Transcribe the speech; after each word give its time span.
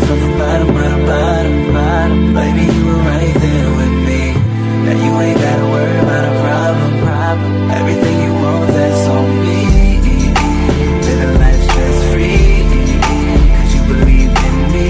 Started 0.00 0.06
from 0.06 0.20
the 0.20 0.38
bottom, 0.38 0.68
bottom, 0.74 1.06
bottom, 1.06 1.72
bottom. 1.72 2.34
Baby, 2.34 2.72
you 2.72 2.84
were 2.86 3.02
right 3.04 3.34
there 3.34 3.70
with 3.76 3.94
me. 4.08 4.32
Now 4.84 4.96
you 4.96 5.12
ain't 5.20 5.38
gotta 5.38 5.66
worry 5.70 5.98
about 5.98 6.24
a 6.24 6.34
problem, 6.40 6.92
problem. 7.04 7.70
Everything 7.70 8.16
you 8.24 8.32
want, 8.32 8.68
that's 8.68 9.08
on 9.08 9.28
me. 9.44 9.60
Living 11.04 11.34
life 11.38 11.60
stress 11.70 11.98
free. 12.12 12.64
Cause 13.56 13.70
you 13.74 13.82
believed 13.92 14.38
in 14.48 14.56
me. 14.72 14.88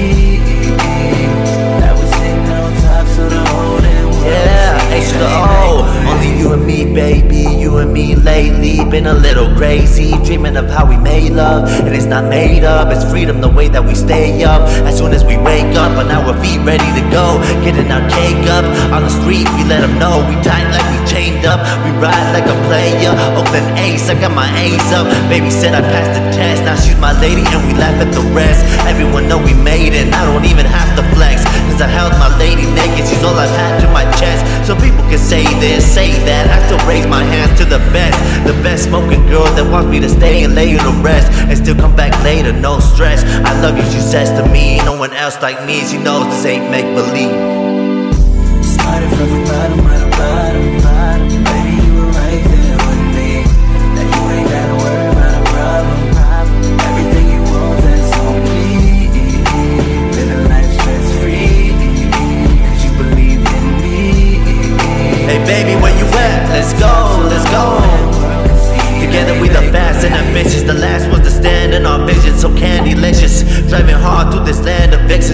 I 1.83 1.93
was 1.93 2.11
sitting 2.11 2.49
on 2.59 2.73
top, 2.83 3.07
so 3.09 3.29
the 3.29 3.41
whole 3.51 3.79
damn 3.81 4.07
world 4.07 4.25
Yeah, 4.25 4.75
was 4.75 4.93
H 4.93 5.03
to 5.03 5.09
seeing 5.11 5.21
the 5.21 5.27
me 5.27 5.35
O. 5.35 5.85
Only 6.11 6.31
you 6.39 6.53
and 6.53 6.65
me, 6.67 6.85
baby. 6.95 7.43
You 7.61 7.79
and 7.79 7.93
me 7.93 8.15
lately. 8.15 8.85
Been 8.91 9.07
a 9.07 9.15
little 9.15 9.55
crazy. 9.57 10.13
Dreaming 10.25 10.40
of 10.61 10.71
how 10.71 10.85
we 10.85 10.97
made 10.97 11.33
love. 11.33 11.65
And 11.87 11.95
it's 11.95 12.07
not 12.07 12.25
made 12.29 12.65
up. 12.65 12.93
It's 12.93 13.05
freedom 13.11 13.41
the 13.41 13.49
way 13.49 13.69
that 13.69 13.85
we 13.85 13.95
stay 13.95 14.45
up. 14.45 14.63
As 14.85 14.97
soon 14.99 15.13
as 15.13 15.25
we 15.25 15.37
wake 15.37 15.75
up, 15.75 15.97
on 15.97 16.11
our 16.13 16.37
feet 16.41 16.61
ready 16.61 16.91
to 17.01 17.05
go. 17.11 17.41
Getting 17.65 17.89
our 17.91 18.05
cake 18.13 18.45
up. 18.53 18.65
On 18.93 19.03
the 19.03 19.11
street, 19.11 19.49
we 19.57 19.65
let 19.65 19.81
them 19.81 19.97
know. 19.99 20.21
We 20.29 20.37
tight 20.45 20.69
like 20.71 20.87
we 20.93 20.99
chained 21.09 21.45
up. 21.49 21.61
We 21.85 21.91
ride 21.97 22.33
like 22.37 22.47
a 22.47 22.57
player. 22.69 23.13
Oakland 23.41 23.69
A's, 23.81 24.09
I 24.09 24.15
got 24.21 24.33
my 24.37 24.49
A's 24.61 24.89
up. 24.93 25.09
Baby 25.33 25.51
said 25.51 25.75
I 25.75 25.81
passed 25.81 26.13
the 26.13 26.23
test. 26.37 26.63
Now 26.69 26.77
she's 26.77 26.99
my 27.01 27.17
lady 27.21 27.43
and 27.43 27.61
we 27.67 27.73
laugh 27.75 27.97
at 27.97 28.13
the 28.13 28.25
rest. 28.37 28.61
Everyone 28.85 29.29
know 29.29 29.41
we 29.41 29.55
made 29.55 29.97
it. 29.97 30.13
I 30.13 30.25
don't 30.29 30.45
even 30.45 30.67
have 30.67 30.91
to 31.01 31.03
flex. 31.17 31.43
I 31.81 31.89
held 31.89 32.13
my 32.21 32.29
lady 32.37 32.69
naked. 32.77 33.09
She's 33.09 33.25
all 33.25 33.35
I've 33.35 33.49
had 33.57 33.81
to 33.81 33.89
my 33.89 34.05
chest. 34.21 34.45
So 34.67 34.75
people 34.77 35.01
can 35.09 35.19
say 35.19 35.45
this, 35.61 35.81
say 35.81 36.13
that. 36.29 36.47
I 36.53 36.61
still 36.67 36.81
raise 36.87 37.07
my 37.07 37.25
hands 37.25 37.59
to 37.59 37.65
the 37.65 37.79
best. 37.91 38.21
The 38.47 38.53
best 38.63 38.85
smoking 38.85 39.25
girl 39.27 39.49
that 39.57 39.65
wants 39.71 39.89
me 39.89 39.99
to 40.01 40.09
stay 40.09 40.45
and 40.45 40.55
lay 40.55 40.71
you 40.71 40.79
to 40.79 40.93
rest. 41.01 41.33
And 41.49 41.57
still 41.57 41.77
come 41.77 41.97
back 41.97 42.13
later, 42.23 42.53
no 42.53 42.81
stress. 42.81 43.25
I 43.25 43.59
love 43.63 43.77
you, 43.77 43.85
she 43.85 44.01
says 44.01 44.31
to 44.37 44.45
me. 44.53 44.79
No 44.85 44.99
one 44.99 45.13
else 45.15 45.41
like 45.41 45.65
me. 45.65 45.81
She 45.89 45.97
knows 45.97 46.27
this 46.29 46.45
ain't 46.45 46.71
make 46.71 46.85
believe. 46.95 47.33
Started 48.65 49.09
from 49.17 49.29
the 49.33 49.41
bottom, 49.49 49.79
bottom, 49.81 50.11
bottom, 50.11 50.83
bottom. 50.83 51.60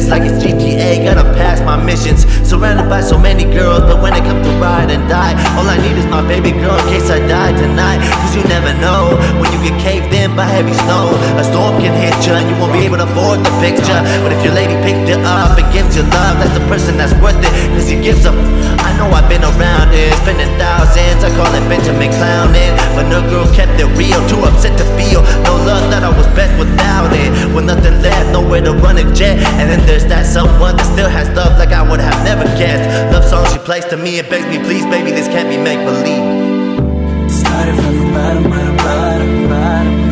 Like 0.08 0.22
it's 0.22 0.42
GTA. 0.42 1.04
Gotta 1.04 1.24
pass 1.34 1.60
my 1.60 1.76
missions. 1.82 2.24
Surrounded 2.56 2.88
by 2.88 3.02
so 3.04 3.20
many 3.20 3.44
girls, 3.44 3.84
but 3.84 4.00
when 4.00 4.16
it 4.16 4.24
comes 4.24 4.40
to 4.48 4.52
ride 4.56 4.88
and 4.88 5.04
die, 5.12 5.36
all 5.60 5.68
I 5.68 5.76
need 5.76 5.92
is 6.00 6.08
my 6.08 6.24
baby 6.24 6.56
girl 6.56 6.72
in 6.72 6.88
case 6.88 7.12
I 7.12 7.20
die 7.28 7.52
tonight. 7.52 8.00
Cause 8.24 8.32
you 8.32 8.40
never 8.48 8.72
know 8.80 9.12
when 9.36 9.52
you 9.52 9.60
get 9.60 9.76
caved 9.84 10.08
in 10.16 10.32
by 10.32 10.48
heavy 10.48 10.72
snow. 10.72 11.12
A 11.36 11.44
storm 11.44 11.76
can 11.84 11.92
hit 11.92 12.16
you 12.24 12.32
and 12.32 12.48
you 12.48 12.56
won't 12.56 12.72
be 12.72 12.80
able 12.88 12.96
to 12.96 13.04
afford 13.04 13.44
the 13.44 13.52
picture. 13.60 14.00
But 14.24 14.32
if 14.32 14.40
your 14.40 14.56
lady 14.56 14.72
picked 14.88 15.04
you 15.04 15.20
up 15.28 15.60
and 15.60 15.68
gives 15.68 16.00
you 16.00 16.08
love, 16.08 16.40
that's 16.40 16.56
the 16.56 16.64
person 16.64 16.96
that's 16.96 17.12
worth 17.20 17.36
it. 17.44 17.52
Cause 17.76 17.92
he 17.92 18.00
gives 18.00 18.24
up. 18.24 18.32
I 18.32 18.96
know 18.96 19.12
I've 19.12 19.28
been 19.28 19.44
around 19.44 19.92
it, 19.92 20.16
spending 20.24 20.48
thousands. 20.56 21.28
I 21.28 21.28
call 21.36 21.52
it 21.52 21.60
Benjamin 21.68 22.08
Clowning. 22.16 22.72
But 22.96 23.12
no 23.12 23.20
girl 23.28 23.44
kept 23.52 23.76
it 23.76 23.84
real, 24.00 24.24
too 24.32 24.40
upset 24.48 24.72
to 24.80 24.86
feel. 24.96 25.20
No 25.44 25.60
love 25.68 25.92
that 25.92 26.00
I 26.00 26.08
was 26.08 26.24
best 26.32 26.56
without 26.56 27.12
it. 27.12 27.28
With 27.52 27.68
nothing 27.68 28.00
left, 28.00 28.32
nowhere 28.32 28.64
to 28.64 28.72
run 28.72 28.96
and 28.96 29.12
jet. 29.12 29.36
And 29.60 29.68
then 29.68 29.84
there's 29.84 30.08
that 30.08 30.24
someone 30.24 30.80
that 30.80 30.88
still 30.88 31.12
has 31.12 31.28
love 31.36 31.60
like 31.60 31.76
I 31.76 31.84
would 31.84 32.00
have 32.00 32.16
never 32.24 32.45
guessed. 32.58 33.12
Love 33.12 33.24
song 33.24 33.44
she 33.52 33.58
plays 33.58 33.84
to 33.86 33.96
me 33.96 34.18
it 34.18 34.30
begs 34.30 34.46
me, 34.46 34.58
please, 34.58 34.86
baby, 34.86 35.10
this 35.10 35.28
can't 35.28 35.48
be 35.48 35.56
make 35.56 35.80
believe. 35.84 37.30
Started 37.30 37.76
from 37.76 37.94
the 37.98 38.06
bottom, 38.14 38.44
bottom, 38.44 38.76
bottom, 38.76 39.48
bottom. 39.48 40.05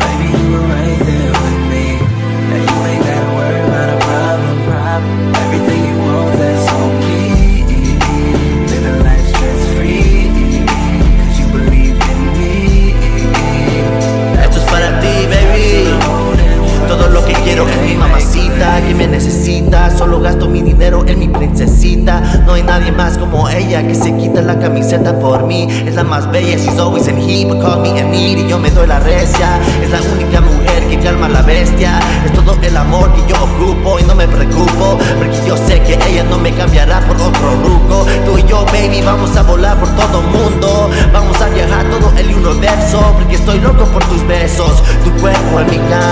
Que 18.87 18.95
me 18.95 19.07
necesita. 19.07 19.95
Solo 19.95 20.19
gasto 20.19 20.47
mi 20.47 20.61
dinero 20.61 21.05
en 21.07 21.19
mi 21.19 21.27
princesita. 21.27 22.21
No 22.45 22.53
hay 22.53 22.63
nadie 22.63 22.91
más 22.91 23.17
como 23.17 23.47
ella 23.49 23.85
que 23.87 23.95
se 23.95 24.15
quita 24.15 24.41
la 24.41 24.59
camiseta 24.59 25.19
por 25.19 25.45
mí. 25.45 25.67
Es 25.85 25.95
la 25.95 26.03
más 26.03 26.29
bella, 26.31 26.57
she's 26.57 26.79
always 26.79 27.07
in 27.07 27.17
heat, 27.17 27.47
but 27.47 27.61
call 27.61 27.81
me 27.81 27.89
y 27.89 28.47
yo 28.47 28.59
me 28.59 28.69
doy 28.71 28.87
la 28.87 28.99
recia. 28.99 29.59
Es 29.81 29.89
la 29.91 29.99
única 30.13 30.41
mujer 30.41 30.83
que 30.89 30.99
calma 30.99 31.27
a 31.27 31.29
la 31.29 31.41
bestia. 31.41 31.99
Es 32.25 32.33
todo 32.33 32.57
el 32.61 32.75
amor 32.75 33.11
que 33.13 33.21
yo 33.31 33.35
ocupo 33.43 33.99
y 33.99 34.03
no 34.03 34.15
me 34.15 34.27
preocupo. 34.27 34.97
Porque 35.17 35.37
yo 35.47 35.57
sé 35.57 35.81
que 35.81 35.93
ella 36.09 36.23
no 36.23 36.37
me 36.37 36.51
cambiará 36.51 37.01
por 37.01 37.15
otro 37.17 37.55
ruco. 37.63 38.05
Tú 38.25 38.37
y 38.37 38.43
yo, 38.43 38.65
baby, 38.65 39.01
vamos 39.05 39.24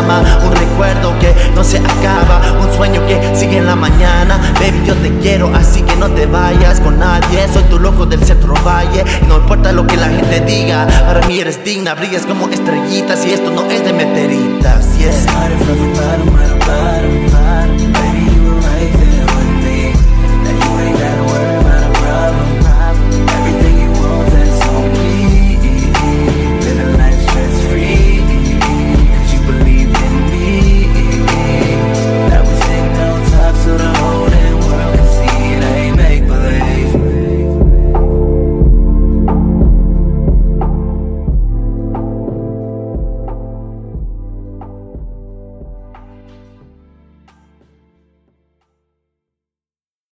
Un 0.04 0.52
recuerdo 0.52 1.18
que 1.20 1.34
no 1.56 1.64
se 1.64 1.78
acaba. 1.78 2.42
Un 2.60 2.74
sueño 2.76 3.06
que 3.08 3.36
sigue 3.36 3.58
en 3.58 3.66
la 3.66 3.76
mañana. 3.76 4.38
Baby, 4.60 4.84
yo 4.86 4.96
te 4.96 5.18
quiero, 5.20 5.50
así 5.56 5.82
que 5.82 5.96
no 5.96 6.10
te 6.10 6.26
vayas 6.26 6.82
con 6.82 7.00
nadie. 7.00 7.48
Soy 7.54 7.64
tu 7.64 7.80
loco 7.80 8.06
del 8.06 8.24
centro 8.24 8.54
valle. 8.66 9.06
No 9.28 9.38
importa 9.38 9.72
lo 9.72 9.88
que 9.88 9.96
la 9.96 10.10
gente 10.10 10.42
diga. 10.42 10.86
Para 11.08 11.26
mí 11.28 11.40
eres 11.40 11.64
digna, 11.64 11.94
brillas 11.96 12.26
como 12.26 12.50
estrellitas. 12.50 13.26
Y 13.26 13.32
esto 13.32 13.50
no 13.50 13.64
es 13.72 13.84
de 13.86 13.94
meteoritas. 13.94 14.43